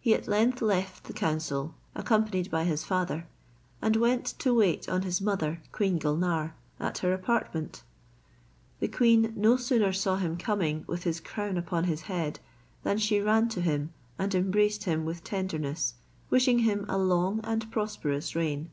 He 0.00 0.14
at 0.14 0.26
length 0.26 0.62
left 0.62 1.04
the 1.04 1.12
council, 1.12 1.74
accompanied 1.94 2.50
by 2.50 2.64
his 2.64 2.82
father, 2.82 3.26
and 3.82 3.94
went 3.94 4.24
to 4.38 4.54
wait 4.54 4.88
on 4.88 5.02
his 5.02 5.20
mother 5.20 5.60
Queen 5.70 5.98
Gulnare 5.98 6.54
at 6.80 6.96
her 7.04 7.12
apartment. 7.12 7.82
The 8.78 8.88
queen 8.88 9.34
no 9.36 9.58
sooner 9.58 9.92
saw 9.92 10.16
him 10.16 10.38
coming 10.38 10.84
with 10.86 11.02
his 11.02 11.20
crown 11.20 11.58
upon 11.58 11.84
his 11.84 12.00
head, 12.08 12.40
than 12.84 12.96
she 12.96 13.20
ran 13.20 13.50
to 13.50 13.60
him 13.60 13.92
and 14.18 14.34
embraced 14.34 14.84
him 14.84 15.04
with 15.04 15.22
tenderness, 15.24 15.92
wishing 16.30 16.60
him 16.60 16.86
a 16.88 16.96
long 16.96 17.40
and 17.44 17.70
prosperous 17.70 18.34
reign. 18.34 18.70